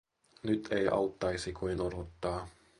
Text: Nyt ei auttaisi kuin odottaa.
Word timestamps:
Nyt 0.43 0.67
ei 0.71 0.87
auttaisi 0.87 1.53
kuin 1.53 1.81
odottaa. 1.81 2.47